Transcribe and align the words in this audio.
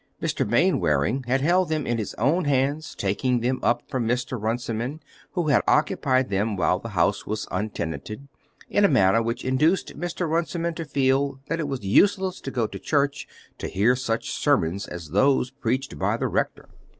Mr. 0.19 0.49
Mainwaring 0.49 1.21
had 1.27 1.41
held 1.41 1.69
them 1.69 1.85
in 1.85 1.99
his 1.99 2.15
own 2.15 2.45
hands, 2.45 2.95
taking 2.95 3.41
them 3.41 3.59
up 3.61 3.83
from 3.87 4.07
Mr. 4.07 4.41
Runciman, 4.41 4.99
who 5.33 5.49
had 5.49 5.61
occupied 5.67 6.29
them 6.29 6.55
while 6.57 6.79
the 6.79 6.89
house 6.97 7.27
was 7.27 7.47
untenanted, 7.51 8.27
in 8.67 8.83
a 8.83 8.87
manner 8.89 9.21
which 9.21 9.45
induced 9.45 9.95
Mr. 9.95 10.27
Runciman 10.27 10.73
to 10.73 10.85
feel 10.85 11.39
that 11.49 11.59
it 11.59 11.67
was 11.67 11.83
useless 11.83 12.41
to 12.41 12.49
go 12.49 12.65
to 12.65 12.79
church 12.79 13.27
to 13.59 13.67
hear 13.67 13.95
such 13.95 14.31
sermons 14.31 14.87
as 14.87 15.09
those 15.09 15.51
preached 15.51 15.99
by 15.99 16.17
the 16.17 16.27
rector. 16.27 16.69